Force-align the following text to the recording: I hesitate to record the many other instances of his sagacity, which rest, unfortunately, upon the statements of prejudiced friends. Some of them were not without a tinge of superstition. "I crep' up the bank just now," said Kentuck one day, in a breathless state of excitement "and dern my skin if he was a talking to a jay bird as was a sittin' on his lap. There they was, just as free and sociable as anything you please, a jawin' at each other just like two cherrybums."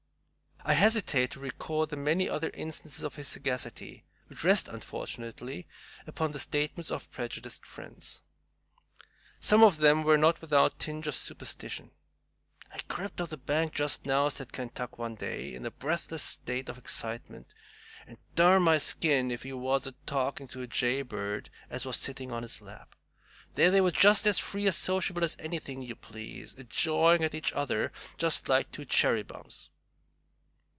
I 0.63 0.73
hesitate 0.75 1.31
to 1.31 1.39
record 1.39 1.89
the 1.89 1.95
many 1.95 2.29
other 2.29 2.51
instances 2.53 3.03
of 3.03 3.15
his 3.15 3.27
sagacity, 3.27 4.05
which 4.27 4.43
rest, 4.43 4.67
unfortunately, 4.67 5.65
upon 6.05 6.31
the 6.33 6.39
statements 6.39 6.91
of 6.91 7.11
prejudiced 7.11 7.65
friends. 7.65 8.21
Some 9.39 9.63
of 9.63 9.77
them 9.79 10.03
were 10.03 10.19
not 10.19 10.39
without 10.39 10.75
a 10.75 10.77
tinge 10.77 11.07
of 11.07 11.15
superstition. 11.15 11.89
"I 12.71 12.77
crep' 12.87 13.19
up 13.19 13.29
the 13.29 13.37
bank 13.37 13.73
just 13.73 14.05
now," 14.05 14.29
said 14.29 14.53
Kentuck 14.53 14.99
one 14.99 15.15
day, 15.15 15.51
in 15.51 15.65
a 15.65 15.71
breathless 15.71 16.21
state 16.21 16.69
of 16.69 16.77
excitement 16.77 17.55
"and 18.05 18.19
dern 18.35 18.61
my 18.61 18.77
skin 18.77 19.31
if 19.31 19.41
he 19.41 19.53
was 19.53 19.87
a 19.87 19.93
talking 20.05 20.47
to 20.49 20.61
a 20.61 20.67
jay 20.67 21.01
bird 21.01 21.49
as 21.71 21.85
was 21.85 21.97
a 21.97 22.01
sittin' 22.01 22.29
on 22.31 22.43
his 22.43 22.61
lap. 22.61 22.93
There 23.55 23.71
they 23.71 23.81
was, 23.81 23.93
just 23.93 24.27
as 24.27 24.37
free 24.37 24.67
and 24.67 24.75
sociable 24.75 25.23
as 25.23 25.35
anything 25.39 25.81
you 25.81 25.95
please, 25.95 26.53
a 26.53 26.63
jawin' 26.63 27.23
at 27.23 27.33
each 27.33 27.51
other 27.53 27.91
just 28.19 28.47
like 28.47 28.71
two 28.71 28.85
cherrybums." 28.85 29.69